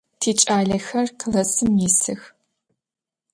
Тикӏалэхэр 0.19 1.07
классым 1.19 1.73
исых. 1.87 2.21